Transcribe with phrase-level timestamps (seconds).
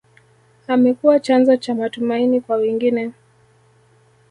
[0.67, 3.11] amekuwa chanzo cha matumaini kwa wengine